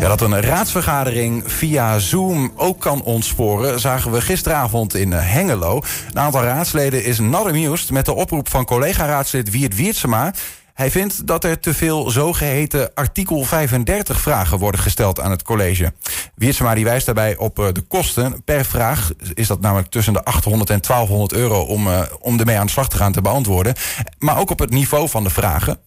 [0.00, 3.80] Ja, dat een raadsvergadering via Zoom ook kan ontsporen...
[3.80, 5.82] zagen we gisteravond in Hengelo.
[6.10, 10.32] Een aantal raadsleden is not amused met de oproep van collega-raadslid Wiert Wiertsema...
[10.78, 15.92] Hij vindt dat er te veel zogeheten artikel 35 vragen worden gesteld aan het college.
[16.34, 18.44] Wiertsema die wijst daarbij op eh, de kosten.
[18.44, 22.58] Per vraag is dat namelijk tussen de 800 en 1200 euro om, uh, om ermee
[22.58, 23.74] aan de slag te gaan te beantwoorden.
[24.18, 25.78] Maar ook op het niveau van de vragen.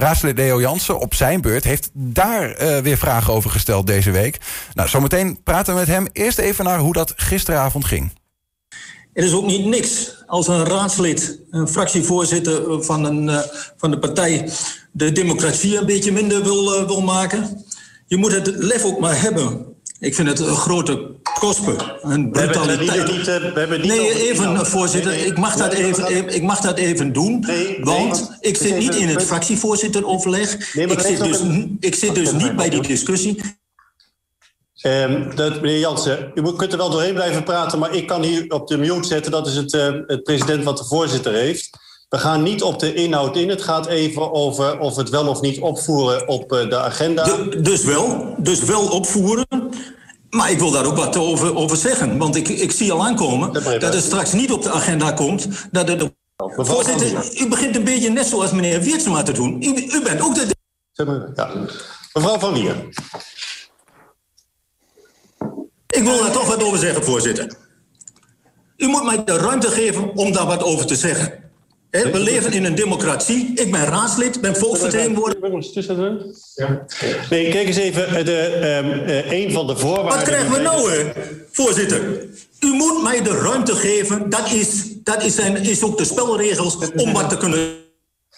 [0.00, 4.38] Raadslid Leo Jansen op zijn beurt heeft daar uh, weer vragen over gesteld deze week.
[4.74, 6.08] Nou, zometeen praten we met hem.
[6.12, 8.12] Eerst even naar hoe dat gisteravond ging.
[9.12, 13.40] Het is ook niet niks als een raadslid, een fractievoorzitter van, een, uh,
[13.76, 14.50] van de partij,
[14.92, 17.64] de democratie een beetje minder wil, uh, wil maken.
[18.06, 19.66] Je moet het lef ook maar hebben.
[19.98, 21.14] Ik vind het een grote
[22.02, 23.06] een brutaliteit.
[23.06, 26.60] We niet, we hebben niet nee, even, voorzitter, nee, ik, mag dat even, ik mag
[26.60, 27.44] dat even doen.
[27.46, 30.74] Nee, want ik zit niet in het fractievoorzitteroverleg.
[30.74, 31.40] ik zit dus,
[31.80, 33.58] ik zit dus niet bij die discussie.
[34.82, 38.44] Um, dat, meneer Jansen, u kunt er wel doorheen blijven praten, maar ik kan hier
[38.48, 39.32] op de mute zetten.
[39.32, 41.70] Dat is het, uh, het president wat de voorzitter heeft.
[42.08, 43.48] We gaan niet op de inhoud in.
[43.48, 47.24] Het gaat even over of het wel of niet opvoeren op uh, de agenda.
[47.24, 49.46] De, dus wel, dus wel opvoeren.
[50.30, 52.18] Maar ik wil daar ook wat over, over zeggen.
[52.18, 55.48] Want ik, ik zie al aankomen dat, het straks niet op de agenda komt.
[55.70, 56.12] Dat het,
[56.56, 59.62] Voorzitter, u begint een beetje net zoals meneer Wiertsma te doen.
[59.62, 60.56] U, u bent ook de...
[61.34, 61.50] Ja.
[62.12, 62.88] Mevrouw Van Lier.
[65.86, 67.54] Ik wil daar toch wat over zeggen, voorzitter.
[68.76, 71.39] U moet mij de ruimte geven om daar wat over te zeggen.
[71.90, 73.52] We leven in een democratie.
[73.54, 75.40] Ik ben raadslid, ben volksvertegenwoordiger.
[76.54, 76.86] Ja.
[77.30, 78.24] Nee, kijk eens even.
[78.24, 80.14] De, um, uh, een van de voorwaarden...
[80.14, 81.12] Wat krijgen we nou, hè,
[81.50, 82.28] voorzitter?
[82.60, 84.30] U moet mij de ruimte geven.
[84.30, 87.88] Dat is, dat is, zijn, is ook de spelregels om wat te kunnen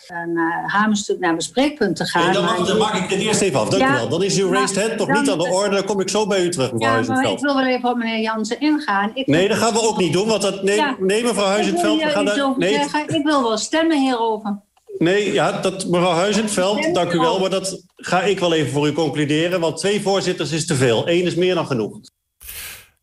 [0.06, 2.24] een uh, hamerstuk naar bespreekpunt te gaan.
[2.24, 3.68] Nee, dan, mag, dan maak ik het eerst even af.
[3.68, 4.08] Dank ja, u wel.
[4.08, 5.76] Dan is uw raised hand toch niet aan de orde.
[5.76, 7.96] Dan kom ik zo bij u terug, mevrouw ja, maar ik wil wel even op
[7.96, 9.10] meneer Jansen ingaan.
[9.14, 10.28] Ik nee, dat gaan we ook niet doen.
[10.28, 12.02] Want dat, nee, ja, nee mevrouw Huizenveld.
[12.02, 12.74] Gaan daar, nee,
[13.06, 14.60] ik wil wel stemmen hierover.
[14.98, 17.40] Nee, ja, dat, mevrouw Huizenveld, dank u wel.
[17.40, 19.60] Maar dat ga ik wel even voor u concluderen.
[19.60, 21.08] Want twee voorzitters is te veel.
[21.08, 22.00] Eén is meer dan genoeg.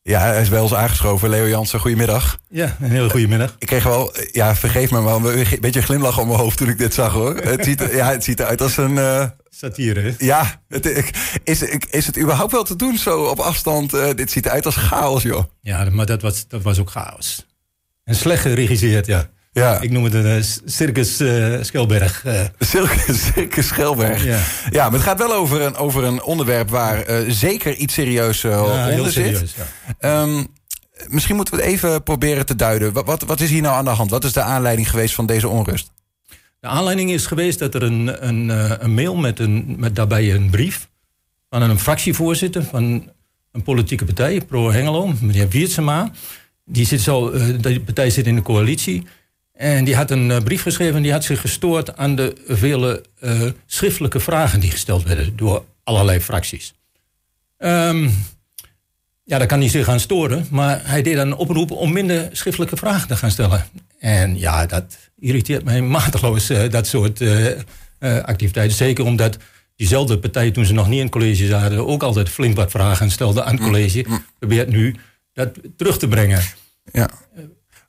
[0.10, 1.30] Ja, hij is bij ons aangeschoven.
[1.30, 2.40] Leo Jansen, goedemiddag.
[2.50, 3.56] Ja, een hele goede middag.
[3.60, 6.78] Ik kreeg wel, ja, vergeef me, maar een beetje glimlach op mijn hoofd toen ik
[6.78, 7.36] dit zag hoor.
[7.36, 8.92] Het ziet, ja, het ziet eruit als een.
[8.92, 10.14] Uh, Satire, hè?
[10.18, 13.94] Ja, het, is, is het überhaupt wel te doen zo op afstand?
[13.94, 15.44] Uh, dit ziet eruit als chaos, joh.
[15.62, 17.46] Ja, maar dat was, dat was ook chaos.
[18.04, 19.30] En slecht geregisseerd, ja.
[19.52, 19.82] Ja.
[19.82, 22.26] Ik noem het een uh, Circus uh, Schelberg.
[22.26, 22.42] Uh.
[22.60, 24.26] Circus, circus Schelberg.
[24.26, 24.40] Ja.
[24.70, 28.90] ja, maar het gaat wel over een, over een onderwerp waar zeker iets serieus ja,
[28.90, 29.26] onder zit.
[29.26, 29.56] Serieus,
[30.00, 30.22] ja.
[30.22, 30.48] um,
[31.08, 32.94] misschien moeten we het even proberen te duiden.
[32.94, 34.10] Wat, wat, wat, is hier nou aan de hand?
[34.10, 35.92] Wat is de aanleiding geweest van deze onrust?
[36.60, 38.50] De aanleiding is geweest dat er een, een,
[38.84, 40.90] een mail met, een, met daarbij een brief
[41.50, 43.12] van een fractievoorzitter van
[43.52, 46.12] een politieke partij, Pro Hengelo, meneer Wiertsema.
[46.66, 49.08] Die zit zo, de partij zit in de coalitie.
[49.60, 53.42] En die had een uh, brief geschreven die had zich gestoord aan de vele uh,
[53.66, 56.74] schriftelijke vragen die gesteld werden door allerlei fracties.
[57.58, 58.14] Um,
[59.24, 62.30] ja, daar kan hij zich aan storen, maar hij deed dan een oproep om minder
[62.32, 63.66] schriftelijke vragen te gaan stellen.
[64.00, 67.24] En ja, dat irriteert mij mateloos, uh, dat soort
[68.00, 68.78] activiteiten.
[68.78, 69.38] Zeker omdat
[69.76, 73.12] diezelfde partij, toen ze nog niet in het college zaten, ook altijd flink wat vragen
[73.12, 74.04] stelde aan het college.
[74.08, 74.26] Mm, mm.
[74.40, 74.96] Probeert nu
[75.34, 76.42] dat terug te brengen.
[76.92, 77.10] Ja.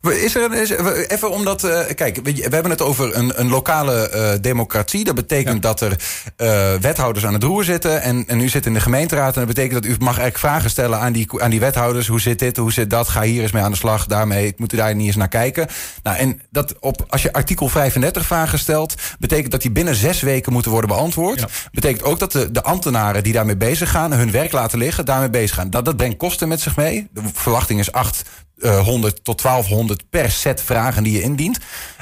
[0.01, 0.71] Is er, is,
[1.09, 5.05] even omdat, uh, kijk, we, hebben het over een, een lokale uh, democratie.
[5.05, 5.61] Dat betekent ja.
[5.61, 5.91] dat er
[6.37, 8.03] uh, wethouders aan het roer zitten.
[8.03, 9.35] En, en u zit in de gemeenteraad.
[9.35, 12.07] En dat betekent dat u mag eigenlijk vragen stellen aan die, aan die wethouders.
[12.07, 13.09] Hoe zit dit, hoe zit dat?
[13.09, 14.07] Ga hier eens mee aan de slag.
[14.07, 15.69] Daarmee moet u daar niet eens naar kijken.
[16.03, 20.21] Nou, en dat op, als je artikel 35 vragen stelt, betekent dat die binnen zes
[20.21, 21.41] weken moeten worden beantwoord.
[21.41, 21.49] Ja.
[21.73, 25.31] Betekent ook dat de, de ambtenaren die daarmee bezig gaan, hun werk laten liggen, daarmee
[25.31, 25.71] bezig gaan.
[25.71, 27.09] Dat, dat brengt kosten met zich mee.
[27.13, 28.23] De verwachting is 8
[28.63, 31.59] uh, 100 tot 1200 per set vragen die je indient.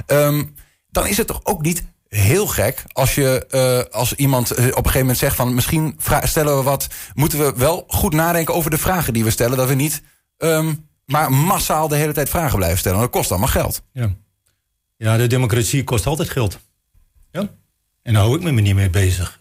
[0.06, 0.54] Um,
[0.90, 4.72] dan is het toch ook niet heel gek als je uh, als iemand op een
[4.72, 8.78] gegeven moment zegt van misschien stellen we wat, moeten we wel goed nadenken over de
[8.78, 10.02] vragen die we stellen, dat we niet
[10.38, 13.00] um, maar massaal de hele tijd vragen blijven stellen.
[13.00, 13.82] Dat kost allemaal geld.
[13.92, 14.10] Ja,
[14.96, 16.58] ja de democratie kost altijd geld.
[17.32, 17.48] Ja.
[18.02, 19.38] En daar hou ik me niet mee bezig.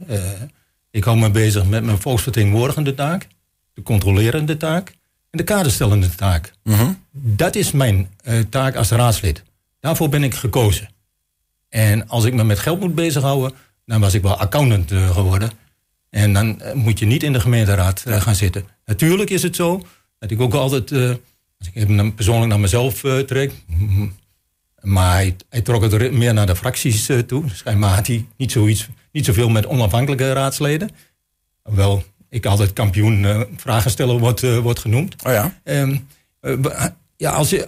[0.91, 3.27] Ik hou me bezig met mijn volksvertegenwoordigende taak,
[3.73, 4.93] de controlerende taak
[5.29, 6.53] de kaderstellende taak.
[6.63, 7.03] Mm -hmm.
[7.11, 9.43] Dat is mijn uh, taak als raadslid.
[9.79, 10.89] Daarvoor ben ik gekozen.
[11.69, 15.51] En als ik me met geld moet bezighouden, dan was ik wel accountant uh, geworden.
[16.09, 18.65] En dan uh, moet je niet in de gemeenteraad gaan zitten.
[18.85, 19.85] Natuurlijk is het zo
[20.19, 23.51] dat ik ook altijd, als ik even persoonlijk naar mezelf trek,
[24.81, 27.43] maar hij, hij, trok het meer naar de fracties toe.
[27.53, 30.89] Schijnbaar had hij niet, zoiets, niet zoveel met onafhankelijke raadsleden.
[31.63, 35.15] Wel ik altijd kampioen uh, vragen stellen wordt, wordt genoemd.
[35.23, 35.53] Oh ja.
[35.63, 35.97] Ehm,
[37.17, 37.67] ja, als je,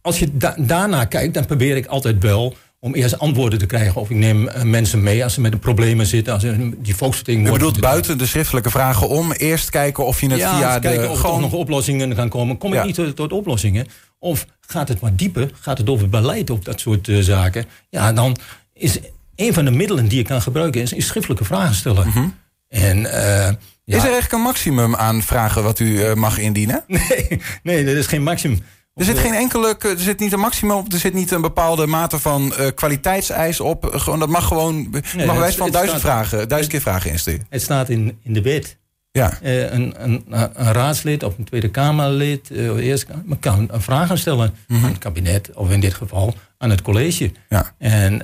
[0.00, 4.00] als je daarna kijkt, dan probeer ik altijd wel om eerst antwoorden te krijgen.
[4.00, 6.32] Of ik neem mensen mee als ze met problemen zitten.
[6.32, 7.68] Als ze die volksvertegenwoordigers...
[7.68, 9.32] Je bedoelt buiten de schriftelijke vragen om.
[9.32, 10.80] Eerst kijken of je het ja, via de...
[10.80, 11.34] kijken of gewoon...
[11.34, 12.58] er nog oplossingen gaan komen.
[12.58, 13.86] Kom ik niet tot, tot, oplossingen?
[14.18, 15.50] Of gaat het wat dieper?
[15.60, 17.64] Gaat het over beleid of dat soort zaken?
[17.88, 18.36] Ja, dan
[18.74, 18.98] is
[19.36, 20.80] een van de middelen die je kan gebruiken...
[20.80, 22.08] is, is schriftelijke vragen stellen.
[22.08, 22.28] Mhm.
[22.72, 22.98] En...
[22.98, 23.48] Uh,
[23.84, 26.84] Is er eigenlijk een maximum aan vragen wat u mag indienen?
[26.86, 28.62] Nee, nee, er is geen maximum.
[28.94, 31.86] Er zit geen enkele, er zit niet een maximum op, er zit niet een bepaalde
[31.86, 33.88] mate van uh, kwaliteitseis op.
[33.92, 37.46] Gewoon, dat mag gewoon, nee, mag wijs van duizend vragen, duizend keer vragen insturen.
[37.48, 38.76] Het staat in, in de wet.
[39.10, 39.38] Ja.
[39.42, 43.06] Uh, een, een, een, raadslid of een Tweede Kamerlid uh, eerst,
[43.40, 44.84] kan vragen stellen mm -hmm.
[44.84, 47.32] aan het kabinet, of in dit geval aan het college.
[47.48, 47.74] Ja.
[47.78, 48.22] En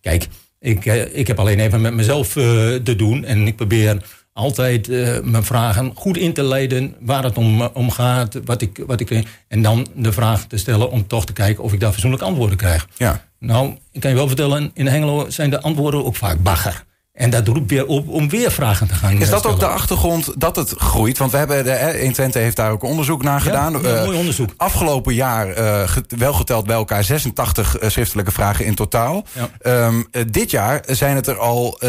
[0.00, 0.28] kijk,
[0.60, 4.02] ik, ik heb alleen even met mezelf te doen en ik probeer
[4.32, 8.82] altijd uh, mijn vragen goed in te leiden waar het om, om gaat, wat ik,
[8.86, 9.22] wat ik.
[9.48, 12.56] En dan de vraag te stellen om toch te kijken of ik daar fatsoenlijk antwoorden
[12.56, 12.88] krijg.
[12.96, 13.24] Ja.
[13.38, 16.84] Nou, ik kan je wel vertellen, in Hengelo zijn de antwoorden ook vaak bagger.
[17.12, 19.56] En dat roept weer op om weer vragen te gaan Is dat stellen.
[19.56, 21.18] ook de achtergrond dat het groeit?
[21.18, 23.82] Want we hebben de, 120 heeft daar ook onderzoek naar gedaan.
[23.82, 24.50] Ja, ja, mooi onderzoek.
[24.56, 29.24] afgelopen jaar uh, wel geteld bij elkaar 86 uh, schriftelijke vragen in totaal.
[29.32, 29.86] Ja.
[29.86, 31.80] Um, uh, dit jaar zijn het er al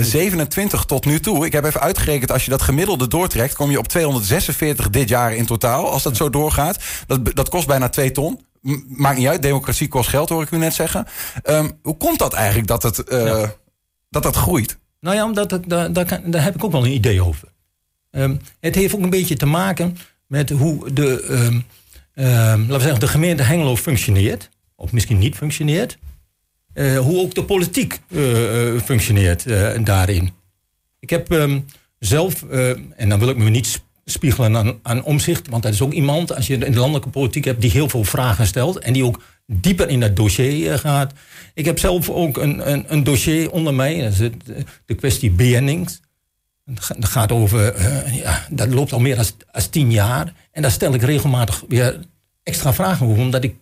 [0.00, 1.46] 27 tot nu toe.
[1.46, 5.34] Ik heb even uitgerekend, als je dat gemiddelde doortrekt, kom je op 246 dit jaar
[5.34, 5.90] in totaal.
[5.90, 6.78] Als dat zo doorgaat.
[7.06, 8.40] Dat, dat kost bijna 2 ton.
[8.86, 11.06] Maakt niet uit, democratie kost geld, hoor ik u net zeggen.
[11.44, 13.52] Um, hoe komt dat eigenlijk dat het, ja.
[14.10, 14.78] Dat, dat groeit?
[15.00, 17.48] Nou ja, omdat het, daar, kan, daar heb ik ook wel een idee over.
[18.10, 19.96] Um, het heeft ook een beetje te maken
[20.26, 21.64] met hoe de, um,
[22.14, 24.48] laten we zeggen, de gemeente Hengelo functioneert.
[24.76, 25.98] Of misschien niet functioneert.
[26.74, 30.30] Uh, hoe ook de politiek uh, functioneert uh, daarin.
[30.98, 31.50] Ik heb
[31.98, 32.42] zelf,
[32.96, 36.46] en dan wil ik me niet spiegelen aan, omzicht, want dat is ook iemand, als
[36.46, 39.88] je in de landelijke politiek hebt, die heel veel vragen stelt en die ook dieper
[39.88, 41.12] in dat dossier gaat.
[41.54, 44.34] Ik heb zelf ook een, een, een dossier onder mij, dat is het,
[44.86, 46.00] de kwestie BN'ings.
[46.64, 49.24] Dat gaat over, uh, ja, dat loopt al meer dan
[49.70, 50.32] tien jaar.
[50.52, 52.00] En daar stel ik regelmatig weer
[52.42, 53.54] extra vragen over, omdat ik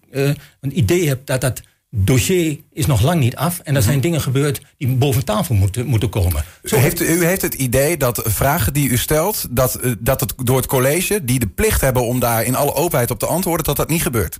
[0.60, 3.60] een idee heb dat dat dossier is nog lang niet af.
[3.64, 6.44] En er zijn dingen gebeurd die boven tafel moeten, moeten komen.
[6.64, 10.34] Zo u, heeft, u heeft het idee dat vragen die u stelt, dat, dat het
[10.42, 13.64] door het college, die de plicht hebben om daar in alle openheid op te antwoorden,
[13.64, 14.38] dat dat niet gebeurt?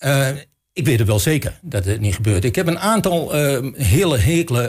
[0.00, 0.28] Uh,
[0.72, 2.44] ik weet het wel zeker dat het niet gebeurt.
[2.44, 4.18] Ik heb een aantal uh, hele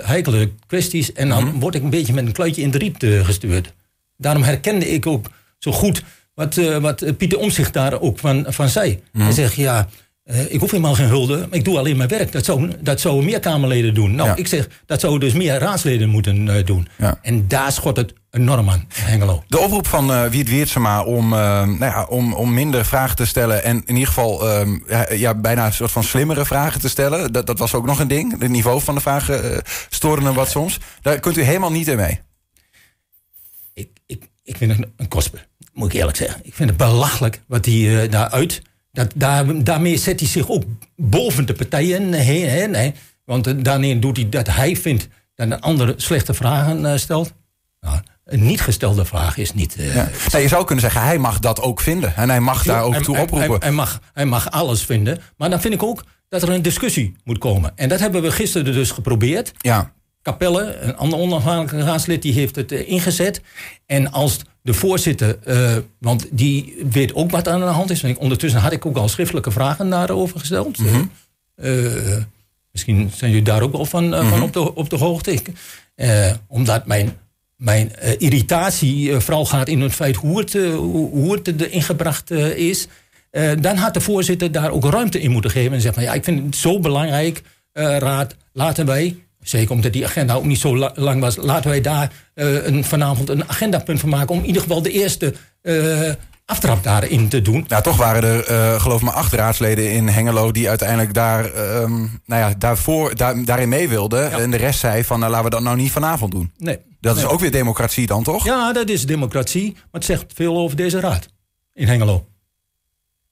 [0.03, 1.13] heikele kwesties.
[1.13, 1.59] En dan -hmm.
[1.59, 3.73] word ik een beetje met een kluitje in de riet uh, gestuurd.
[4.17, 5.25] Daarom herkende ik ook
[5.57, 8.91] zo goed wat, wat Pieter Omzicht daar ook van, van zei.
[8.91, 9.21] Mm -hmm.
[9.21, 9.87] Hij zegt, ja,
[10.25, 11.37] ik hoef helemaal geen hulde.
[11.37, 12.31] Maar ik doe alleen mijn werk.
[12.31, 14.15] Dat zou, dat zouden meer Kamerleden doen.
[14.15, 14.35] Nou, Ja.
[14.35, 16.87] ik zeg, dat zouden dus meer raadsleden moeten doen.
[16.97, 17.19] Ja.
[17.21, 19.43] En daar schot het enorm aan, Hengelo.
[19.47, 20.75] De oproep van uh, Wiert
[21.05, 23.63] om, uh, nou ja, om, om minder vragen te stellen...
[23.63, 27.33] en in ieder geval uh, ja, bijna een soort van slimmere vragen te stellen...
[27.33, 28.39] dat, dat was ook nog een ding.
[28.39, 30.77] Het niveau van de vragen stoorde hem wat soms.
[31.01, 32.19] Daar kunt u helemaal niet in mee.
[33.73, 36.39] Ik, ik, ik vind het een kosper, moet ik eerlijk zeggen.
[36.43, 38.61] Ik vind het belachelijk wat hij daaruit...
[38.93, 40.63] Dat, daar, daarmee zet hij zich ook
[40.95, 42.93] boven de partijen heen.
[43.25, 47.33] Want uh, daarmee doet hij dat hij vindt dat een andere slechte vragen uh, stelt.
[47.79, 49.77] Nou, een niet gestelde vraag is niet.
[49.79, 50.37] Uh, ja.
[50.37, 52.15] je zou kunnen zeggen, hij mag dat ook vinden.
[52.15, 53.49] En hij mag daar ook hij, toe hij, oproepen.
[53.49, 55.21] Hij, hij, mag, hij mag alles vinden.
[55.37, 57.71] Maar dan vind ik ook dat er een discussie moet komen.
[57.75, 59.51] En dat hebben we gisteren dus geprobeerd.
[59.57, 59.93] Ja.
[60.23, 63.41] Capelle, een ander onafhankelijk raadslid, die heeft het uh, ingezet.
[63.85, 68.03] En als de voorzitter, uh, want die weet ook wat aan de hand is.
[68.03, 70.77] En ondertussen had ik ook al schriftelijke vragen daarover gesteld.
[70.77, 71.11] Mm -hmm.
[71.55, 72.17] uh,
[72.71, 74.29] misschien zijn jullie daar ook wel van, mm -hmm.
[74.29, 75.41] van op, de, op de hoogte.
[76.47, 77.21] omdat mijn
[77.55, 82.87] mijn irritatie vooral gaat in het feit hoe het, hoe het er ingebracht is.
[83.59, 85.73] dan had de voorzitter daar ook ruimte in moeten geven.
[85.73, 87.41] En zeggen van ja, ik vind het zo belangrijk,
[87.73, 91.81] raad, laten wij, zeker omdat die agenda ook niet zo la lang was, laten wij
[91.81, 94.35] daar een, vanavond een agendapunt van maken.
[94.35, 95.33] om in ieder geval de eerste
[96.45, 97.65] aftrap daarin te doen.
[97.67, 101.45] Nou, toch waren er, uh, geloof me, acht raadsleden in Hengelo die uiteindelijk daar,
[101.81, 104.29] um, nou ja, daarvoor, daar, daarin mee wilden.
[104.29, 104.39] Ja.
[104.39, 106.51] En de rest zei van, nou, laten we dat nou niet vanavond doen.
[106.57, 106.79] Nee.
[106.99, 107.23] Dat nee.
[107.23, 108.45] is ook weer democratie dan, toch?
[108.45, 109.71] Ja, dat is democratie.
[109.73, 111.27] Maar het zegt veel over deze raad
[111.73, 112.25] in Hengelo.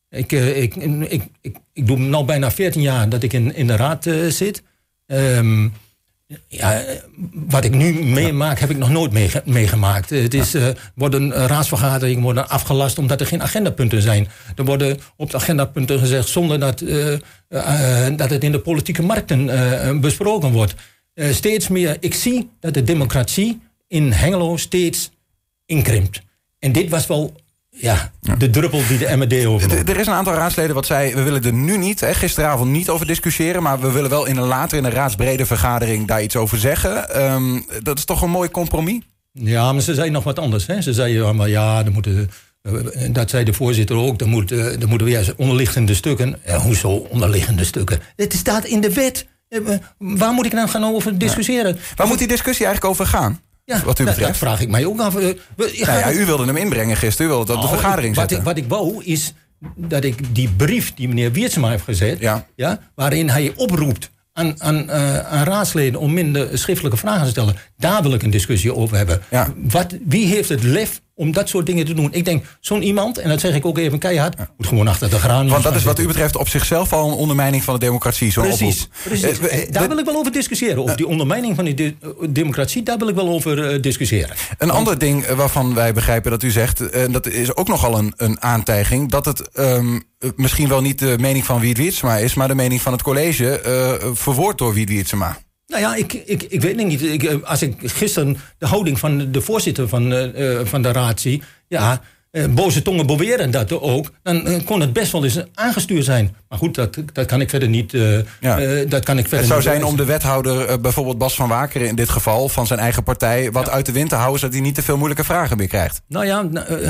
[0.10, 3.68] Ik, uh, ik, ik, ik, ik doe nu bijna 14 jaar dat ik in, in
[3.68, 4.64] de raad uh, zit.
[5.06, 5.74] Um,
[6.48, 6.84] ja,
[7.32, 10.10] wat ik nu meemaak, heb ik nog nooit meege meegemaakt.
[10.10, 14.28] Het is, uh, worden raadsvergaderingen worden afgelast omdat er geen agendapunten zijn.
[14.56, 17.12] Er worden op de agendapunten gezegd zonder dat, uh,
[17.50, 20.76] uh, dat het in de politieke markten besproken wordt.
[21.16, 25.12] steeds meer, ik zie dat de democratie in Hengelo steeds
[25.66, 26.22] inkrimpt.
[26.60, 27.36] En dit was wel
[27.78, 29.90] ja, de druppel die de MD over.
[29.90, 31.14] Er is een aantal raadsleden wat zei...
[31.14, 33.64] we willen er nu niet, hè, gisteravond niet over discussiëren...
[33.64, 37.10] maar we willen wel in een later in een raadsbrede vergadering daar iets over zeggen.
[37.10, 39.02] Ehm, dat is toch een mooi compromis?
[39.34, 40.68] Ja, maar ze zei nog wat anders.
[40.68, 40.82] Hè?
[40.82, 42.30] Ze zei allemaal, ja, er moeten...
[42.62, 42.74] Eh,
[43.12, 44.22] dat zei de voorzitter ook.
[44.22, 46.40] Er, moet, er moeten weer onderliggende stukken.
[46.46, 48.00] Ja, hoezo onderliggende stukken?
[48.16, 49.28] Het staat in de wet.
[49.48, 49.60] Eh,
[49.98, 51.78] waar moet ik nou gaan over discussiëren?
[51.96, 53.40] Waar moet die discussie eigenlijk over gaan?
[53.66, 54.28] Ja, wat u betreft.
[54.28, 55.14] Dat, vraag ik mij ook af.
[55.14, 55.36] Nou
[55.74, 57.28] ja, u wilde hem inbrengen gisteren.
[57.28, 59.34] U wilde dat op de nou, vergadering wat Ik, wat ik wou is
[59.76, 62.20] dat ik die brief die meneer Wiertsma heeft gezet...
[62.20, 62.48] Ja.
[62.56, 67.56] Ja, waarin hij oproept aan, aan, uh, aan, raadsleden om minder schriftelijke vragen te stellen.
[67.82, 69.22] Daar wil ik een discussie over hebben.
[69.30, 69.54] Ja.
[69.56, 72.08] Wat, wie heeft het lef om dat soort dingen te doen.
[72.12, 75.20] Ik denk, zo'n iemand, en dat zeg ik ook even keihard, moet gewoon achter de
[75.20, 75.48] graan.
[75.48, 78.32] Want dat is wat u betreft op zichzelf al een ondermijning van de democratie.
[78.32, 79.40] Zo precies, precies.
[79.40, 80.78] Eh, daar wil ik wel over discussiëren.
[80.78, 81.98] Over die ondermijning van die
[82.30, 84.36] democratie, daar wil ik wel over discussiëren.
[84.58, 88.14] Een ander ding waarvan wij begrijpen dat u zegt, en dat is ook nogal een,
[88.18, 90.04] een aantijging, dat het um,
[90.36, 93.62] misschien wel niet de mening van Wiet Wiertsma is, maar de mening van het college
[94.04, 95.38] uh, verwoord door Wiet Wiertsma.
[95.72, 97.02] Nou ja, ik, ik, ik weet niet.
[97.02, 101.20] Ik, eh, als ik gisteren de houding van de voorzitter van, uh, van de raad
[101.20, 101.42] zie...
[101.68, 102.02] ja,
[102.32, 104.12] uh, boze tongen beweren dat ook...
[104.24, 106.36] dan kon het best wel eens aangestuurd zijn.
[106.50, 107.92] Maar goed, dat, dat kan ik verder niet...
[108.40, 108.86] ja.
[108.86, 111.96] dat kan ik verder het zou zijn om de wethouder, bijvoorbeeld Bas van Wakeren in
[111.96, 112.50] dit geval...
[112.50, 114.40] van zijn eigen partij, wat uit de wind te houden...
[114.40, 116.02] zodat hij niet te veel moeilijke vragen meer krijgt.
[116.08, 116.42] Nou ja...
[116.42, 116.66] Nou,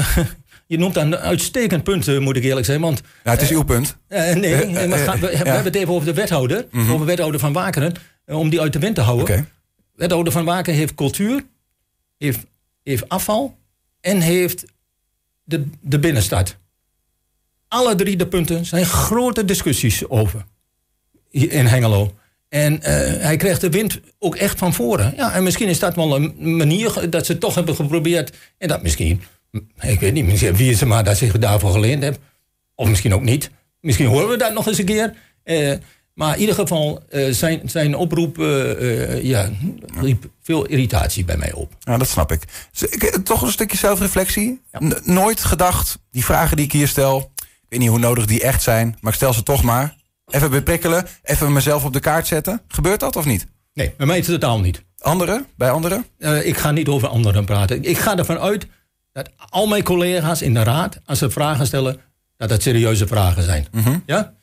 [0.68, 2.82] je noemt een uitstekend punt, moet ik eerlijk zijn.
[2.82, 3.98] Want, ja, het is uw punt.
[4.08, 4.88] nee, we,
[5.20, 6.66] we, hebben het even over de wethouder.
[6.72, 7.94] Mm Over wethouder van Wakeren.
[8.32, 9.26] Eh, om die uit de wind te houden.
[9.26, 9.46] Okay.
[9.96, 11.46] Wethouder van Waken heeft cultuur,
[12.18, 12.40] heeft,
[12.84, 13.58] heeft afval
[14.02, 14.66] en heeft
[15.44, 16.58] de, de binnenstad.
[17.68, 20.46] Alle drie de punten zijn grote discussies over
[21.30, 22.16] in Hengelo.
[22.50, 22.82] En uh,
[23.22, 25.14] hij krijgt de wind ook echt van voren.
[25.16, 28.38] Ja, en misschien is dat wel een manier dat ze toch hebben geprobeerd.
[28.58, 29.22] En dat misschien,
[29.80, 32.20] ik weet niet, misschien wie ze maar dat zich daarvoor geleend heeft.
[32.76, 33.52] Of misschien ook niet.
[33.80, 35.16] Misschien horen we dat nog eens een keer.
[35.44, 35.74] Uh,
[36.22, 39.50] maar in ieder geval, uh, zijn, zijn oproep uh, ja,
[40.00, 41.74] riep veel irritatie bij mij op.
[41.80, 42.44] Ja, dat snap ik.
[43.24, 44.62] Toch een stukje zelfreflectie.
[45.04, 47.32] Nooit gedacht, die vragen die ik hier stel...
[47.36, 49.96] ik weet niet hoe nodig die echt zijn, maar ik stel ze toch maar.
[50.28, 52.62] Even beprikkelen, even mezelf op de kaart zetten.
[52.68, 53.48] Gebeurt dat of niet?
[53.74, 54.84] Nee, bij mij is het totaal niet.
[54.98, 55.46] Anderen?
[55.56, 56.06] Bij anderen?
[56.44, 57.84] ik ga niet over anderen praten.
[57.84, 58.68] Ik ga ervan uit
[59.12, 61.00] dat al mijn collega's in de raad...
[61.06, 62.00] als ze vragen stellen,
[62.38, 63.68] dat dat serieuze vragen zijn.
[63.72, 63.98] Mhm.
[64.06, 64.34] Ja?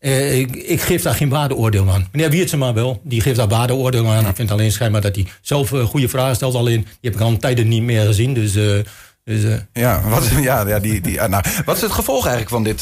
[0.00, 2.08] Uh, ik, ik, geef daar geen waardeoordeel aan.
[2.12, 4.26] Meneer Wiertsema wel, die geeft daar waardeoordeel aan.
[4.26, 6.54] Ik vind alleen schijnbaar dat hij zelf uh, goede vragen stelt.
[6.54, 8.34] Alleen, die heb ik al een tijden niet meer gezien.
[8.34, 8.78] Dus, uh,
[9.24, 12.62] dus ja, wat is, ja, ja, die, die, nou, wat is het gevolg eigenlijk van
[12.62, 12.80] dit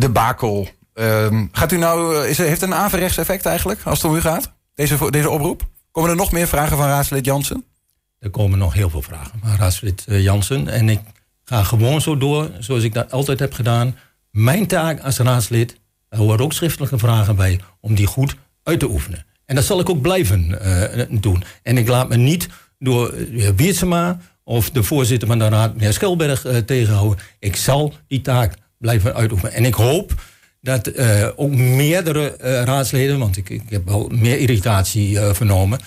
[0.00, 0.68] debakel?
[0.94, 4.20] Ehm, gaat u nou, is, heeft het een averechts effect eigenlijk, als het om u
[4.20, 4.52] gaat?
[4.74, 5.62] Deze, deze oproep?
[5.90, 7.64] Komen er nog meer vragen van raadslid Jansen?
[8.18, 10.68] Er komen nog heel veel vragen van raadslid Jansen.
[10.68, 11.00] En ik
[11.44, 13.96] ga gewoon zo door, zoals ik dat altijd heb gedaan.
[14.34, 15.76] Mijn taak als raadslid
[16.08, 19.24] er horen ook schriftelijke vragen bij om die goed uit te oefenen.
[19.46, 21.44] En dat zal ik ook blijven uh, doen.
[21.62, 22.48] En ik laat me niet
[22.78, 27.24] door de heer Biertsema of de voorzitter van de raad, meneer Schelberg, uh, tegenhouden.
[27.38, 29.52] Ik zal die taak blijven uitoefenen.
[29.52, 30.14] En ik hoop
[30.60, 30.98] dat
[31.36, 35.80] ook meerdere raadsleden, want ik, ik, heb wel meer irritatie vernomen.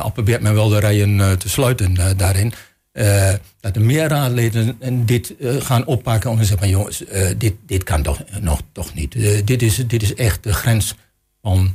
[0.00, 2.52] al probeert men wel de rijen te sluiten daarin.
[2.92, 6.38] Uh, dat er meer raadleden dit uh, gaan oppakken.
[6.38, 9.12] Te zeggen: jongens, uh, dit, dit kan toch nog toch niet.
[9.46, 10.94] dit, is, dit is echt de grens
[11.42, 11.72] van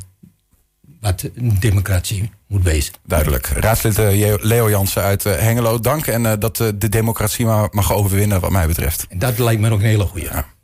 [1.00, 1.30] wat
[1.60, 2.94] democratie moet wezen.
[3.06, 3.48] Duidelijk.
[3.48, 3.98] Raadslid
[4.42, 6.08] Leo Jansen uit Hengelo, dank.
[6.08, 9.06] En dat de democratie maar mag overwinnen, wat mij betreft.
[9.10, 10.26] En dat lijkt me ook een hele goede.
[10.26, 10.55] Ja.